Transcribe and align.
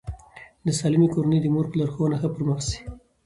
د 0.65 0.67
سالمې 0.79 1.07
کورنۍ 1.13 1.39
د 1.41 1.45
مور 1.53 1.65
په 1.71 1.75
لارښوونه 1.79 2.15
ښه 2.21 2.29
پرمخ 2.35 2.59
ځي. 2.69 2.79